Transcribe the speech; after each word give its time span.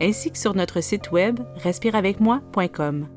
ainsi 0.00 0.30
que 0.30 0.38
sur 0.38 0.54
notre 0.54 0.80
site 0.80 1.10
web 1.10 1.40
respireavecmoi.com. 1.56 3.08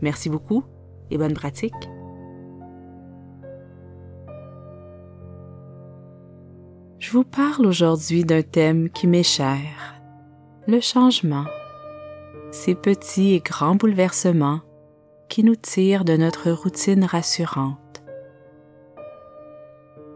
Merci 0.00 0.28
beaucoup 0.28 0.64
et 1.10 1.18
bonne 1.18 1.34
pratique. 1.34 1.72
Je 6.98 7.10
vous 7.10 7.24
parle 7.24 7.66
aujourd'hui 7.66 8.24
d'un 8.24 8.42
thème 8.42 8.88
qui 8.88 9.06
m'est 9.06 9.22
cher, 9.22 10.00
le 10.66 10.80
changement, 10.80 11.44
ces 12.50 12.74
petits 12.74 13.34
et 13.34 13.40
grands 13.40 13.74
bouleversements 13.74 14.60
qui 15.28 15.44
nous 15.44 15.56
tirent 15.56 16.04
de 16.04 16.16
notre 16.16 16.50
routine 16.50 17.04
rassurante. 17.04 18.02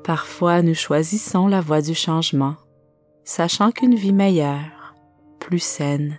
Parfois 0.02 0.62
nous 0.62 0.74
choisissons 0.74 1.48
la 1.48 1.60
voie 1.60 1.82
du 1.82 1.94
changement, 1.94 2.54
sachant 3.24 3.70
qu'une 3.70 3.94
vie 3.94 4.14
meilleure, 4.14 4.77
plus 5.48 5.64
saine, 5.64 6.18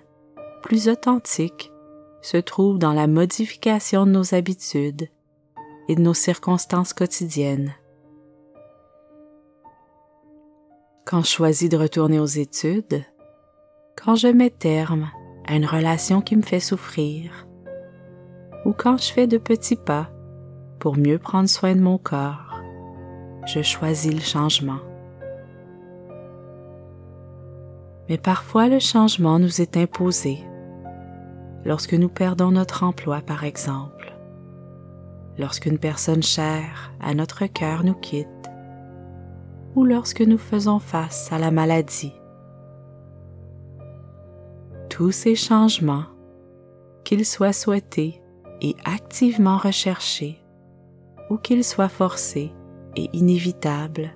plus 0.64 0.90
authentique 0.90 1.72
se 2.24 2.38
trouve 2.38 2.80
dans 2.80 2.94
la 2.94 3.06
modification 3.06 4.08
de 4.08 4.12
nos 4.12 4.34
habitudes 4.34 5.08
et 5.88 5.94
de 5.94 6.02
nos 6.02 6.16
circonstances 6.16 6.94
quotidiennes. 6.94 7.76
Quand 11.06 11.22
je 11.22 11.30
choisis 11.30 11.70
de 11.70 11.78
retourner 11.78 12.20
aux 12.20 12.26
études, 12.26 13.06
quand 13.96 14.16
je 14.16 14.30
mets 14.30 14.50
terme 14.50 15.12
à 15.46 15.58
une 15.58 15.68
relation 15.68 16.22
qui 16.22 16.36
me 16.36 16.42
fait 16.42 16.60
souffrir, 16.60 17.48
ou 18.66 18.74
quand 18.74 18.98
je 18.98 19.14
fais 19.14 19.28
de 19.28 19.38
petits 19.38 19.76
pas 19.76 20.10
pour 20.80 20.98
mieux 20.98 21.20
prendre 21.20 21.50
soin 21.50 21.76
de 21.76 21.82
mon 21.82 22.00
corps, 22.00 22.64
je 23.46 23.62
choisis 23.62 24.12
le 24.12 24.22
changement. 24.22 24.89
Mais 28.10 28.18
parfois 28.18 28.68
le 28.68 28.80
changement 28.80 29.38
nous 29.38 29.62
est 29.62 29.78
imposé. 29.78 30.40
Lorsque 31.64 31.94
nous 31.94 32.10
perdons 32.10 32.52
notre 32.52 32.84
emploi, 32.84 33.22
par 33.22 33.44
exemple, 33.44 34.16
lorsqu'une 35.38 35.78
personne 35.78 36.24
chère 36.24 36.92
à 37.00 37.14
notre 37.14 37.46
cœur 37.46 37.84
nous 37.84 37.94
quitte, 37.94 38.28
ou 39.76 39.86
lorsque 39.86 40.22
nous 40.22 40.40
faisons 40.40 40.80
face 40.80 41.32
à 41.32 41.38
la 41.38 41.52
maladie. 41.52 42.14
Tous 44.90 45.12
ces 45.12 45.36
changements, 45.36 46.06
qu'ils 47.04 47.26
soient 47.26 47.54
souhaités 47.54 48.22
et 48.62 48.76
activement 48.86 49.58
recherchés, 49.58 50.42
ou 51.30 51.38
qu'ils 51.38 51.64
soient 51.64 51.90
forcés 51.90 52.52
et 52.96 53.10
inévitables, 53.14 54.16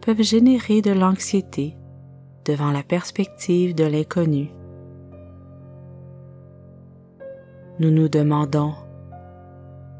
peuvent 0.00 0.22
générer 0.22 0.82
de 0.82 0.90
l'anxiété 0.90 1.76
devant 2.44 2.70
la 2.70 2.82
perspective 2.82 3.74
de 3.74 3.84
l'inconnu. 3.84 4.50
Nous 7.80 7.90
nous 7.90 8.08
demandons 8.08 8.74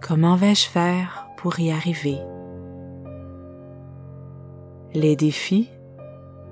comment 0.00 0.36
vais-je 0.36 0.68
faire 0.68 1.26
pour 1.36 1.58
y 1.58 1.70
arriver? 1.70 2.18
Les 4.92 5.16
défis, 5.16 5.70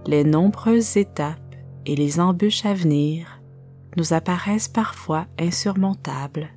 les 0.07 0.25
nombreuses 0.25 0.97
étapes 0.97 1.39
et 1.87 1.95
les 1.95 2.19
embûches 2.19 2.67
à 2.67 2.75
venir 2.75 3.41
nous 3.97 4.13
apparaissent 4.13 4.69
parfois 4.69 5.27
insurmontables. 5.39 6.49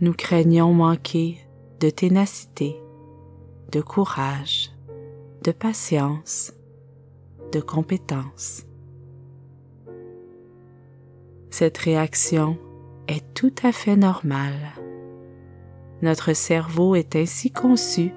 Nous 0.00 0.12
craignons 0.12 0.72
manquer 0.74 1.38
de 1.80 1.90
ténacité, 1.90 2.76
de 3.70 3.80
courage, 3.80 4.70
de 5.44 5.52
patience, 5.52 6.52
de 7.52 7.60
compétence. 7.60 8.64
Cette 11.50 11.78
réaction 11.78 12.58
est 13.08 13.24
tout 13.34 13.54
à 13.62 13.72
fait 13.72 13.96
normale. 13.96 14.74
Notre 16.02 16.34
cerveau 16.34 16.94
est 16.94 17.16
ainsi 17.16 17.50
conçu 17.50 18.12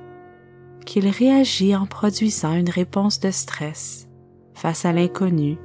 qu'il 0.85 1.07
réagit 1.07 1.75
en 1.75 1.85
produisant 1.85 2.53
une 2.53 2.69
réponse 2.69 3.19
de 3.19 3.31
stress 3.31 4.07
face 4.53 4.85
à 4.85 4.91
l'inconnu, 4.91 5.57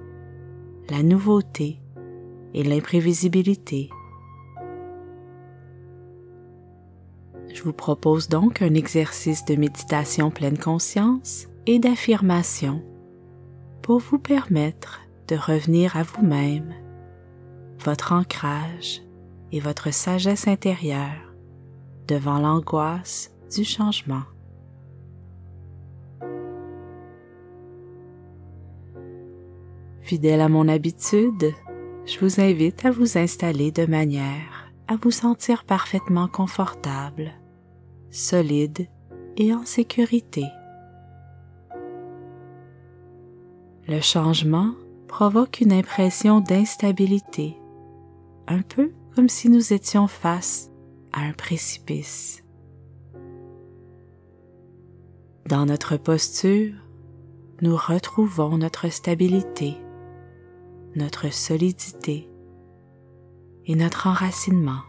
la 0.89 1.03
nouveauté 1.03 1.81
et 2.53 2.63
l'imprévisibilité. 2.63 3.91
Je 7.53 7.63
vous 7.63 7.73
propose 7.73 8.29
donc 8.29 8.63
un 8.63 8.75
exercice 8.75 9.45
de 9.45 9.57
méditation 9.57 10.31
pleine 10.31 10.59
conscience 10.59 11.49
et 11.67 11.79
d'affirmation 11.79 12.83
pour 13.85 13.99
vous 13.99 14.19
permettre 14.19 15.03
de 15.29 15.37
revenir 15.37 15.95
à 15.99 16.03
vous-même, 16.03 16.73
votre 17.81 18.13
ancrage 18.13 19.03
et 19.53 19.61
votre 19.61 19.93
sagesse 19.93 20.49
intérieure 20.49 21.35
devant 22.09 22.39
l'angoisse 22.39 23.31
du 23.55 23.63
changement. 23.63 24.23
Fidèle 30.01 30.41
à 30.41 30.49
mon 30.49 30.67
habitude, 30.67 31.53
je 32.07 32.19
vous 32.21 32.41
invite 32.41 32.87
à 32.87 32.91
vous 32.91 33.19
installer 33.19 33.71
de 33.71 33.85
manière 33.85 34.73
à 34.89 34.97
vous 34.97 35.11
sentir 35.11 35.65
parfaitement 35.65 36.29
confortable, 36.29 37.33
solide 38.11 38.89
et 39.37 39.53
en 39.53 39.67
sécurité. 39.67 40.47
Le 43.87 44.01
changement 44.01 44.75
provoque 45.09 45.61
une 45.61 45.73
impression 45.73 46.41
d'instabilité, 46.41 47.57
un 48.49 48.63
peu 48.63 48.93
comme 49.15 49.29
si 49.29 49.49
nous 49.49 49.73
étions 49.73 50.09
face 50.09 50.71
à 51.13 51.21
un 51.21 51.33
précipice. 51.33 52.43
Dans 55.47 55.67
notre 55.67 55.97
posture, 55.97 56.75
nous 57.61 57.77
retrouvons 57.77 58.59
notre 58.59 58.89
stabilité 58.89 59.77
notre 60.97 61.33
solidité 61.33 62.29
et 63.67 63.75
notre 63.75 64.07
enracinement. 64.07 64.83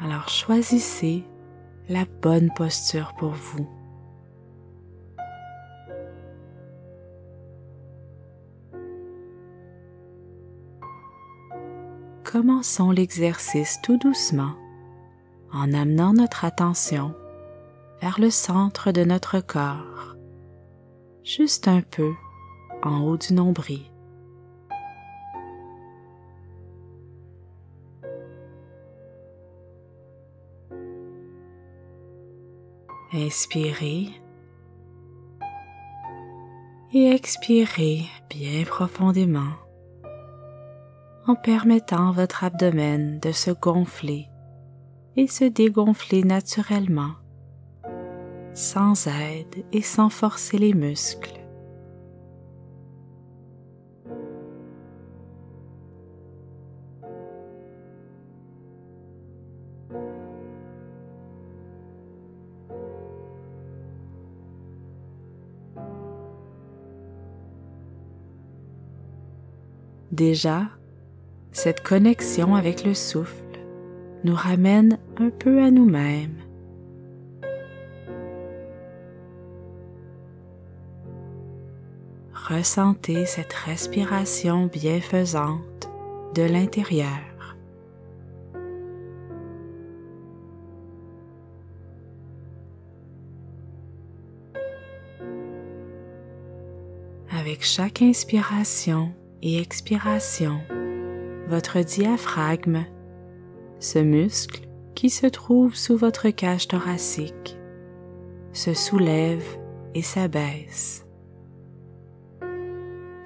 Alors 0.00 0.28
choisissez 0.28 1.24
la 1.88 2.04
bonne 2.22 2.50
posture 2.54 3.14
pour 3.18 3.30
vous. 3.30 3.66
Commençons 12.36 12.90
l'exercice 12.90 13.80
tout 13.82 13.96
doucement 13.96 14.52
en 15.54 15.72
amenant 15.72 16.12
notre 16.12 16.44
attention 16.44 17.14
vers 18.02 18.20
le 18.20 18.28
centre 18.28 18.92
de 18.92 19.04
notre 19.04 19.40
corps 19.40 20.16
juste 21.24 21.66
un 21.66 21.80
peu 21.80 22.12
en 22.82 23.00
haut 23.00 23.16
du 23.16 23.32
nombril. 23.32 23.90
Inspirez 33.14 34.08
et 36.92 37.12
expirez 37.12 38.02
bien 38.28 38.64
profondément 38.66 39.54
en 41.26 41.34
permettant 41.34 42.12
votre 42.12 42.44
abdomen 42.44 43.18
de 43.20 43.32
se 43.32 43.50
gonfler 43.50 44.28
et 45.16 45.26
se 45.26 45.44
dégonfler 45.44 46.22
naturellement, 46.22 47.14
sans 48.54 49.06
aide 49.06 49.64
et 49.72 49.82
sans 49.82 50.08
forcer 50.08 50.58
les 50.58 50.74
muscles. 50.74 51.40
Déjà, 70.12 70.70
cette 71.56 71.82
connexion 71.82 72.54
avec 72.54 72.84
le 72.84 72.92
souffle 72.92 73.32
nous 74.24 74.34
ramène 74.34 74.98
un 75.16 75.30
peu 75.30 75.62
à 75.62 75.70
nous-mêmes. 75.70 76.36
Ressentez 82.34 83.24
cette 83.24 83.54
respiration 83.54 84.66
bienfaisante 84.66 85.88
de 86.34 86.42
l'intérieur. 86.42 87.56
Avec 97.30 97.64
chaque 97.64 98.02
inspiration 98.02 99.10
et 99.40 99.58
expiration, 99.58 100.60
votre 101.48 101.80
diaphragme, 101.80 102.84
ce 103.78 103.98
muscle 103.98 104.68
qui 104.94 105.10
se 105.10 105.26
trouve 105.26 105.74
sous 105.74 105.96
votre 105.96 106.30
cage 106.30 106.68
thoracique, 106.68 107.58
se 108.52 108.74
soulève 108.74 109.44
et 109.94 110.02
s'abaisse 110.02 111.06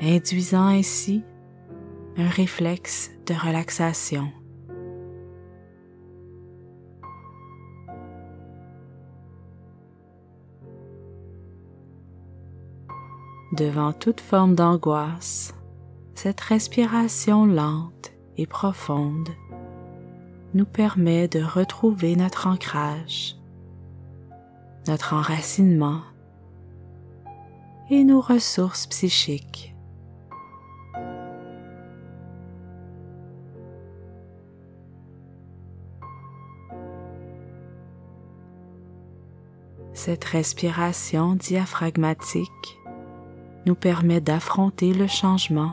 induisant 0.01 0.67
ainsi 0.67 1.23
un 2.17 2.29
réflexe 2.29 3.11
de 3.27 3.35
relaxation. 3.35 4.33
Devant 13.53 13.93
toute 13.93 14.21
forme 14.21 14.55
d'angoisse, 14.55 15.55
cette 16.23 16.43
respiration 16.43 17.47
lente 17.47 18.13
et 18.37 18.47
profonde 18.47 19.31
nous 20.53 20.67
permet 20.67 21.29
de 21.29 21.43
retrouver 21.43 22.15
notre 22.15 22.47
ancrage, 22.47 23.37
notre 24.87 25.15
enracinement 25.15 26.03
et 27.89 28.05
nos 28.05 28.21
ressources 28.21 28.87
psychiques. 28.87 29.75
Cette 39.95 40.25
respiration 40.27 41.35
diaphragmatique 41.35 42.79
nous 43.65 43.75
permet 43.75 44.21
d'affronter 44.21 44.93
le 44.93 45.07
changement 45.07 45.73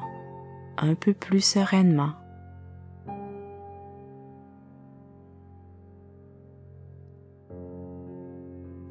un 0.78 0.96
peu 0.96 1.14
plus 1.14 1.42
sereinement. 1.42 2.14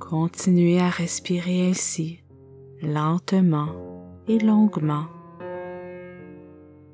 Continuez 0.01 0.81
à 0.81 0.89
respirer 0.89 1.69
ainsi, 1.69 2.23
lentement 2.81 3.69
et 4.29 4.39
longuement. 4.39 5.07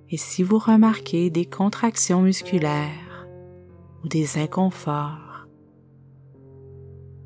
Et 0.09 0.17
si 0.17 0.43
vous 0.43 0.59
remarquez 0.59 1.31
des 1.31 1.47
contractions 1.47 2.23
musculaires 2.23 3.27
ou 4.03 4.09
des 4.09 4.39
inconforts, 4.39 5.47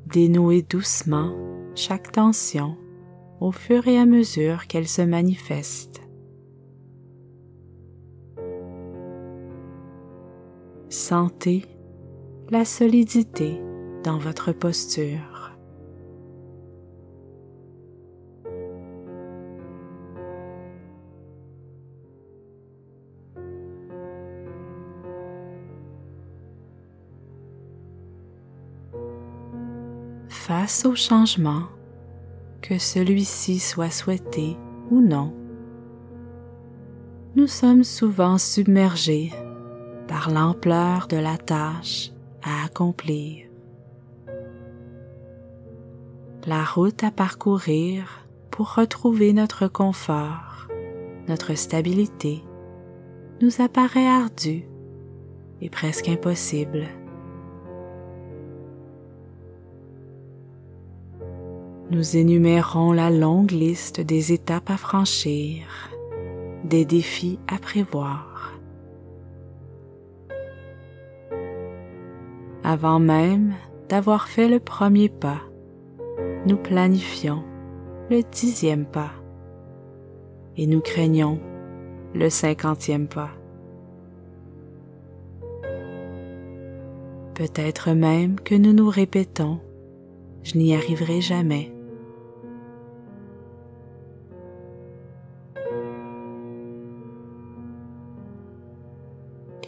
dénouer 0.07 0.61
doucement 0.61 1.33
chaque 1.75 2.11
tension 2.11 2.77
au 3.39 3.51
fur 3.51 3.87
et 3.87 3.97
à 3.97 4.05
mesure 4.05 4.67
qu'elle 4.67 4.87
se 4.87 5.01
manifeste. 5.01 6.06
Sentez 10.89 11.65
la 12.49 12.63
solidité 12.63 13.61
dans 14.03 14.17
votre 14.17 14.51
posture. 14.51 15.37
face 30.47 30.85
au 30.85 30.95
changement, 30.95 31.63
que 32.61 32.77
celui-ci 32.77 33.59
soit 33.59 33.89
souhaité 33.89 34.55
ou 34.91 35.01
non. 35.01 35.33
Nous 37.35 37.47
sommes 37.47 37.83
souvent 37.83 38.37
submergés 38.37 39.33
l'ampleur 40.29 41.07
de 41.07 41.17
la 41.17 41.37
tâche 41.37 42.11
à 42.43 42.65
accomplir. 42.65 43.45
La 46.45 46.63
route 46.63 47.03
à 47.03 47.11
parcourir 47.11 48.27
pour 48.51 48.75
retrouver 48.75 49.33
notre 49.33 49.67
confort, 49.67 50.67
notre 51.27 51.55
stabilité, 51.55 52.43
nous 53.41 53.61
apparaît 53.61 54.07
ardue 54.07 54.65
et 55.61 55.69
presque 55.69 56.09
impossible. 56.09 56.87
nous 61.89 62.17
énumérons 62.17 62.91
la 62.91 63.09
longue 63.09 63.51
liste 63.51 64.01
des 64.01 64.33
étapes 64.33 64.69
à 64.69 64.77
franchir, 64.77 65.65
des 66.65 66.85
défis 66.85 67.39
à 67.47 67.57
prévoir. 67.59 68.26
Avant 72.69 72.99
même 72.99 73.53
d'avoir 73.87 74.27
fait 74.27 74.49
le 74.49 74.59
premier 74.59 75.07
pas, 75.07 75.39
nous 76.45 76.57
planifions 76.57 77.41
le 78.09 78.21
dixième 78.23 78.85
pas 78.85 79.11
et 80.57 80.67
nous 80.67 80.81
craignons 80.81 81.39
le 82.13 82.29
cinquantième 82.29 83.07
pas. 83.07 83.29
Peut-être 87.35 87.91
même 87.91 88.37
que 88.37 88.55
nous 88.55 88.73
nous 88.73 88.89
répétons, 88.89 89.61
je 90.43 90.57
n'y 90.57 90.75
arriverai 90.75 91.21
jamais. 91.21 91.71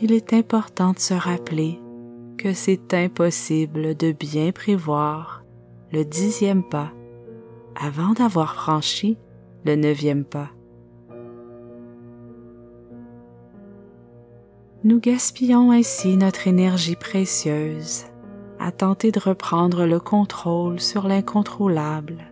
il 0.02 0.14
est 0.14 0.32
important 0.32 0.94
de 0.94 1.00
se 1.00 1.14
rappeler 1.14 1.78
que 2.40 2.54
c'est 2.54 2.94
impossible 2.94 3.96
de 3.96 4.14
bien 4.14 4.54
prévoir 4.54 5.44
le 5.92 6.06
dixième 6.06 6.64
pas 6.64 6.94
avant 7.76 8.14
d'avoir 8.14 8.56
franchi 8.56 9.18
le 9.66 9.76
neuvième 9.76 10.24
pas. 10.24 10.50
Nous 14.86 15.02
gaspillons 15.02 15.72
ainsi 15.72 16.16
notre 16.16 16.48
énergie 16.48 16.96
précieuse 16.96 18.06
à 18.58 18.72
tenter 18.72 19.12
de 19.12 19.20
reprendre 19.20 19.86
le 19.86 20.00
contrôle 20.00 20.80
sur 20.80 21.10
l'incontrôlable 21.10 22.29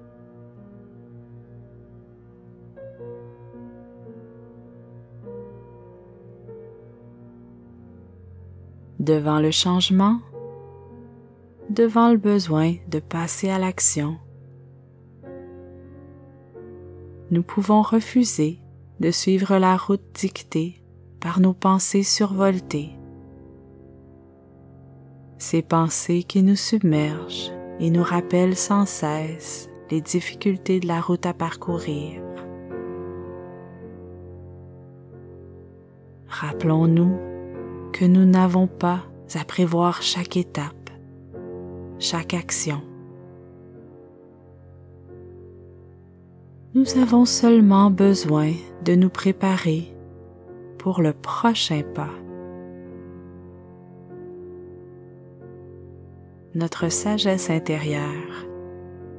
devant 9.07 9.39
le 9.39 9.51
changement, 9.51 10.19
devant 11.69 12.11
le 12.11 12.17
besoin 12.17 12.75
de 12.89 12.99
passer 12.99 13.49
à 13.49 13.57
l'action. 13.57 14.17
Nous 17.31 17.41
pouvons 17.41 17.81
refuser 17.81 18.59
de 18.99 19.09
suivre 19.09 19.57
la 19.59 19.77
route 19.77 20.03
dictée 20.13 20.83
par 21.21 21.39
nos 21.39 21.53
pensées 21.53 22.03
survoltées. 22.03 22.91
Ces 25.37 25.61
pensées 25.61 26.23
qui 26.23 26.43
nous 26.43 26.57
submergent 26.57 27.51
et 27.79 27.89
nous 27.91 28.03
rappellent 28.03 28.57
sans 28.57 28.85
cesse 28.85 29.69
les 29.89 30.01
difficultés 30.01 30.81
de 30.81 30.87
la 30.87 30.99
route 30.99 31.25
à 31.25 31.33
parcourir. 31.33 32.21
Rappelons-nous 36.27 37.36
que 37.97 38.05
nous 38.05 38.25
n'avons 38.25 38.67
pas 38.67 39.01
à 39.33 39.43
prévoir 39.43 40.03
chaque 40.03 40.37
étape, 40.37 40.91
chaque 41.97 42.35
action. 42.35 42.83
Nous 46.75 46.99
avons 46.99 47.25
seulement 47.25 47.89
besoin 47.89 48.51
de 48.85 48.93
nous 48.93 49.09
préparer 49.09 49.95
pour 50.77 51.01
le 51.01 51.11
prochain 51.11 51.81
pas. 51.95 52.13
Notre 56.53 56.89
sagesse 56.89 57.49
intérieure 57.49 58.45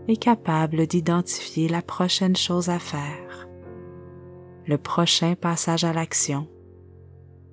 est 0.07 0.23
capable 0.23 0.87
d'identifier 0.87 1.69
la 1.69 1.83
prochaine 1.83 2.37
chose 2.37 2.69
à 2.69 2.79
faire, 2.79 3.49
le 4.69 4.79
prochain 4.79 5.35
passage 5.35 5.83
à 5.83 5.93
l'action 5.93 6.47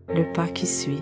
le 0.09 0.31
pas 0.33 0.47
qui 0.47 0.67
suit. 0.67 1.01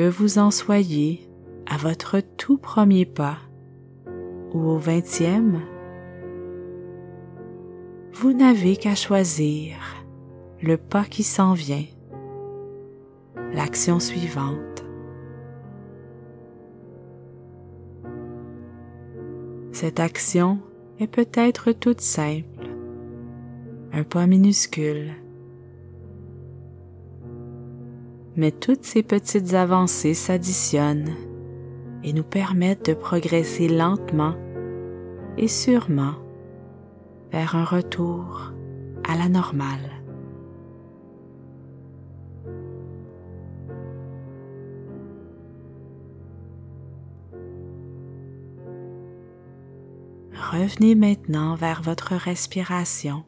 Que 0.00 0.08
vous 0.08 0.38
en 0.38 0.50
soyez 0.50 1.28
à 1.66 1.76
votre 1.76 2.20
tout 2.38 2.56
premier 2.56 3.04
pas 3.04 3.36
ou 4.54 4.60
au 4.60 4.78
vingtième, 4.78 5.60
vous 8.14 8.32
n'avez 8.32 8.78
qu'à 8.78 8.94
choisir 8.94 9.76
le 10.62 10.78
pas 10.78 11.04
qui 11.04 11.22
s'en 11.22 11.52
vient, 11.52 11.84
l'action 13.52 14.00
suivante. 14.00 14.86
Cette 19.72 20.00
action 20.00 20.60
est 20.98 21.08
peut-être 21.08 21.72
toute 21.72 22.00
simple, 22.00 22.70
un 23.92 24.04
pas 24.04 24.26
minuscule, 24.26 25.12
mais 28.36 28.50
toutes 28.50 28.84
ces 28.84 29.02
petites 29.02 29.54
avancées 29.54 30.14
s'additionnent 30.14 31.14
et 32.02 32.12
nous 32.12 32.22
permettent 32.24 32.86
de 32.86 32.94
progresser 32.94 33.68
lentement 33.68 34.34
et 35.36 35.48
sûrement 35.48 36.14
vers 37.32 37.56
un 37.56 37.64
retour 37.64 38.52
à 39.08 39.16
la 39.16 39.28
normale. 39.28 39.90
Revenez 50.52 50.96
maintenant 50.96 51.54
vers 51.54 51.80
votre 51.80 52.16
respiration 52.16 53.24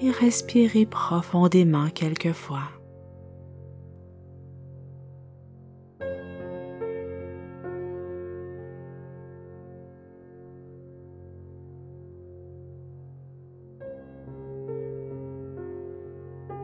et 0.00 0.10
respirez 0.10 0.86
profondément 0.86 1.88
quelquefois. 1.90 2.70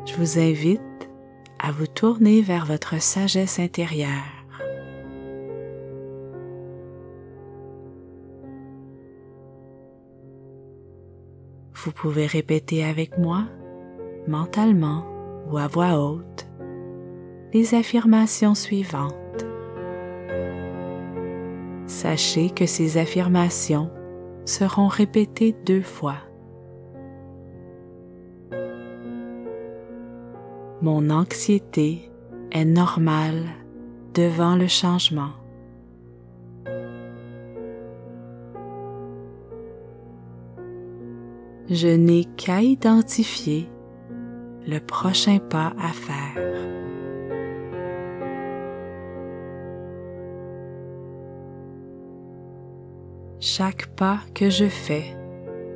Je 0.06 0.16
vous 0.16 0.38
invite 0.38 0.80
à 1.60 1.70
vous 1.72 1.86
tourner 1.86 2.42
vers 2.42 2.66
votre 2.66 3.00
sagesse 3.00 3.58
intérieure 3.58 4.39
Vous 11.82 11.92
pouvez 11.92 12.26
répéter 12.26 12.84
avec 12.84 13.16
moi, 13.16 13.44
mentalement 14.28 15.06
ou 15.50 15.56
à 15.56 15.66
voix 15.66 15.98
haute, 15.98 16.46
les 17.54 17.74
affirmations 17.74 18.54
suivantes. 18.54 19.14
Sachez 21.86 22.50
que 22.50 22.66
ces 22.66 22.98
affirmations 22.98 23.90
seront 24.44 24.88
répétées 24.88 25.56
deux 25.64 25.80
fois. 25.80 26.18
Mon 30.82 31.08
anxiété 31.08 32.10
est 32.52 32.66
normale 32.66 33.46
devant 34.12 34.54
le 34.54 34.66
changement. 34.66 35.39
Je 41.70 41.86
n'ai 41.86 42.24
qu'à 42.24 42.62
identifier 42.62 43.70
le 44.66 44.80
prochain 44.80 45.38
pas 45.38 45.72
à 45.80 45.92
faire. 45.92 46.36
Chaque 53.38 53.86
pas 53.94 54.18
que 54.34 54.50
je 54.50 54.66
fais 54.66 55.16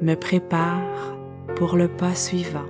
me 0.03 0.17
prépare 0.17 1.17
pour 1.55 1.77
le 1.77 1.87
pas 1.87 2.15
suivant. 2.17 2.67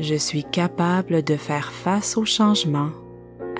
Je 0.00 0.16
suis 0.16 0.42
capable 0.42 1.22
de 1.22 1.36
faire 1.36 1.70
face 1.70 2.16
au 2.16 2.24
changement 2.24 2.90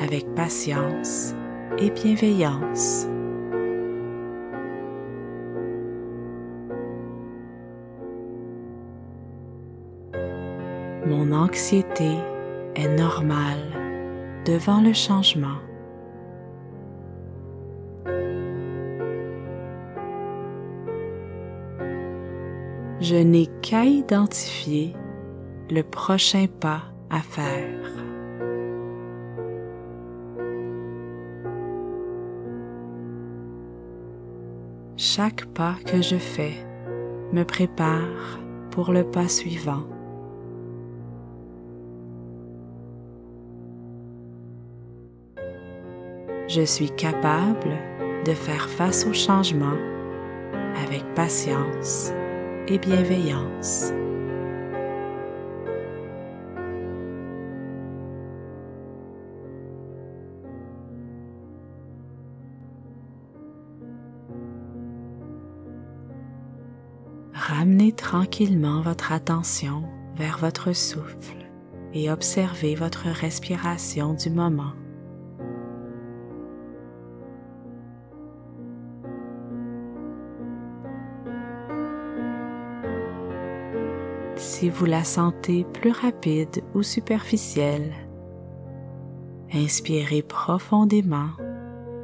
avec 0.01 0.35
patience 0.35 1.35
et 1.79 1.91
bienveillance. 1.91 3.07
Mon 11.07 11.33
anxiété 11.33 12.11
est 12.75 12.89
normale 12.89 13.59
devant 14.47 14.81
le 14.81 14.93
changement. 14.93 15.59
Je 23.01 23.17
n'ai 23.17 23.47
qu'à 23.61 23.85
identifier 23.85 24.95
le 25.71 25.83
prochain 25.83 26.47
pas 26.61 26.83
à 27.11 27.21
faire. 27.21 28.04
Chaque 35.05 35.45
pas 35.53 35.77
que 35.85 36.01
je 36.01 36.17
fais 36.17 36.55
me 37.31 37.43
prépare 37.43 38.41
pour 38.71 38.91
le 38.91 39.05
pas 39.05 39.29
suivant. 39.29 39.85
Je 46.49 46.63
suis 46.63 46.91
capable 46.91 47.77
de 48.25 48.33
faire 48.33 48.67
face 48.71 49.07
au 49.07 49.13
changement 49.13 49.77
avec 50.83 51.05
patience 51.15 52.11
et 52.69 52.79
bienveillance. 52.79 53.93
Ramenez 67.57 67.93
tranquillement 67.93 68.81
votre 68.81 69.13
attention 69.13 69.85
vers 70.17 70.39
votre 70.39 70.73
souffle 70.73 71.49
et 71.93 72.11
observez 72.11 72.75
votre 72.75 73.07
respiration 73.07 74.15
du 74.15 74.29
moment. 74.29 74.73
Si 84.35 84.69
vous 84.69 84.87
la 84.87 85.05
sentez 85.05 85.65
plus 85.75 85.93
rapide 85.93 86.65
ou 86.75 86.83
superficielle, 86.83 87.93
inspirez 89.53 90.23
profondément 90.23 91.31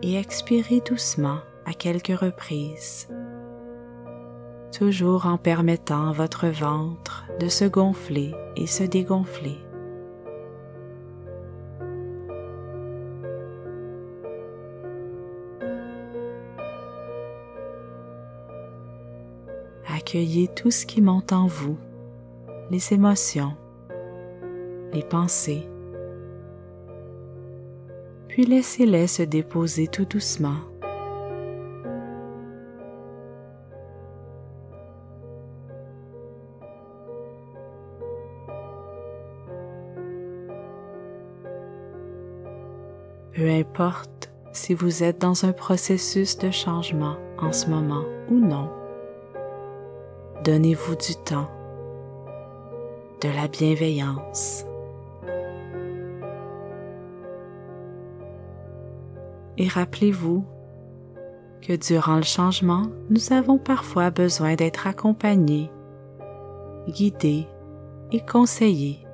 et 0.01 0.15
expirez 0.15 0.81
doucement 0.81 1.39
à 1.67 1.73
quelques 1.73 2.17
reprises 2.17 3.09
toujours 4.71 5.27
en 5.27 5.37
permettant 5.37 6.13
votre 6.13 6.47
ventre 6.49 7.27
de 7.39 7.49
se 7.49 7.65
gonfler 7.65 8.35
et 8.57 8.67
se 8.67 8.85
dégonfler. 8.85 9.59
Accueillez 19.89 20.49
tout 20.49 20.71
ce 20.71 20.87
qui 20.87 21.01
monte 21.01 21.33
en 21.33 21.47
vous, 21.47 21.77
les 22.71 22.93
émotions, 22.93 23.55
les 24.93 25.03
pensées, 25.03 25.69
puis 28.29 28.45
laissez-les 28.45 29.07
se 29.07 29.23
déposer 29.23 29.89
tout 29.89 30.05
doucement 30.05 30.70
importe 43.61 44.31
si 44.53 44.75
vous 44.75 45.03
êtes 45.03 45.21
dans 45.21 45.45
un 45.45 45.53
processus 45.53 46.39
de 46.39 46.51
changement 46.51 47.17
en 47.39 47.53
ce 47.53 47.69
moment 47.69 48.05
ou 48.29 48.35
non, 48.35 48.69
donnez-vous 50.45 50.97
du 50.97 51.15
temps, 51.25 51.49
de 53.21 53.29
la 53.29 53.49
bienveillance. 53.49 54.65
Et 59.57 59.69
rappelez-vous 59.69 60.45
que 61.61 61.77
durant 61.77 62.17
le 62.17 62.23
changement, 62.23 62.87
nous 63.11 63.33
avons 63.33 63.59
parfois 63.59 64.11
besoin 64.11 64.55
d'être 64.55 64.87
accompagnés, 64.87 65.71
guidés 66.89 67.47
et 68.11 68.21
conseillés 68.21 69.07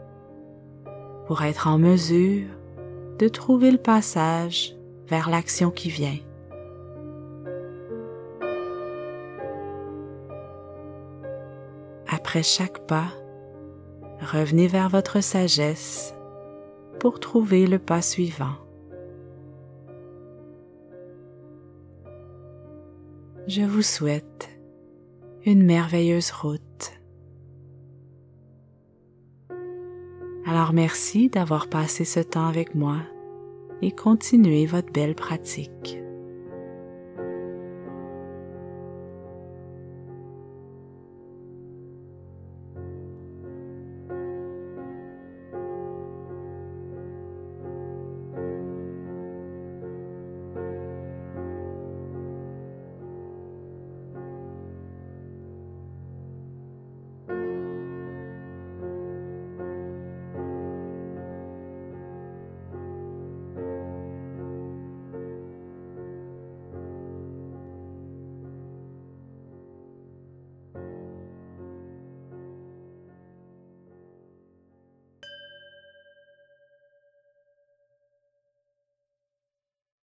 pour 1.26 1.42
être 1.42 1.66
en 1.66 1.78
mesure 1.78 2.46
de 3.18 3.28
trouver 3.28 3.70
le 3.70 3.78
passage 3.78 4.76
vers 5.08 5.30
l'action 5.30 5.70
qui 5.70 5.88
vient. 5.88 6.18
Après 12.08 12.42
chaque 12.42 12.86
pas, 12.86 13.08
revenez 14.20 14.66
vers 14.66 14.88
votre 14.88 15.20
sagesse 15.20 16.14
pour 16.98 17.20
trouver 17.20 17.66
le 17.66 17.78
pas 17.78 18.02
suivant. 18.02 18.54
Je 23.46 23.62
vous 23.62 23.82
souhaite 23.82 24.48
une 25.44 25.62
merveilleuse 25.62 26.32
route. 26.32 26.95
Alors 30.46 30.72
merci 30.72 31.28
d'avoir 31.28 31.68
passé 31.68 32.04
ce 32.04 32.20
temps 32.20 32.46
avec 32.46 32.76
moi 32.76 32.98
et 33.82 33.90
continuez 33.90 34.64
votre 34.66 34.92
belle 34.92 35.16
pratique. 35.16 35.98